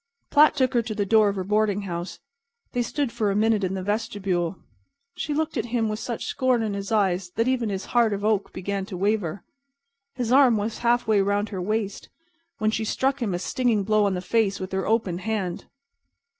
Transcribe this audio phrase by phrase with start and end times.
[0.31, 2.17] Platt took her to the door of her boarding house.
[2.71, 4.57] They stood for a minute in the vestibule.
[5.13, 8.25] She looked at him with such scorn in her eyes that even his heart of
[8.25, 9.43] oak began to waver.
[10.15, 12.09] His arm was half way around her waist,
[12.57, 15.65] when she struck him a stinging blow on the face with her open hand.